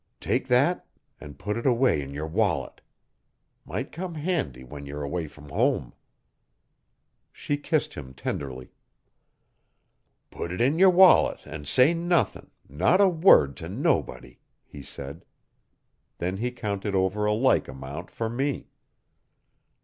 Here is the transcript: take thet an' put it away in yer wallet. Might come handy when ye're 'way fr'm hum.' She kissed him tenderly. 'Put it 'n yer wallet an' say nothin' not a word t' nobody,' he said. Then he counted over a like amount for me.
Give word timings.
take 0.19 0.47
thet 0.47 0.87
an' 1.19 1.35
put 1.35 1.55
it 1.55 1.65
away 1.67 2.01
in 2.01 2.11
yer 2.11 2.25
wallet. 2.25 2.81
Might 3.65 3.91
come 3.91 4.15
handy 4.15 4.63
when 4.63 4.87
ye're 4.87 5.05
'way 5.07 5.27
fr'm 5.27 5.49
hum.' 5.49 5.93
She 7.31 7.55
kissed 7.55 7.93
him 7.93 8.15
tenderly. 8.15 8.71
'Put 10.31 10.51
it 10.51 10.59
'n 10.59 10.79
yer 10.79 10.89
wallet 10.89 11.45
an' 11.45 11.65
say 11.65 11.93
nothin' 11.93 12.49
not 12.67 12.99
a 12.99 13.09
word 13.09 13.55
t' 13.55 13.67
nobody,' 13.67 14.39
he 14.65 14.81
said. 14.81 15.23
Then 16.17 16.37
he 16.37 16.49
counted 16.49 16.95
over 16.95 17.25
a 17.27 17.33
like 17.33 17.67
amount 17.67 18.09
for 18.09 18.27
me. 18.27 18.71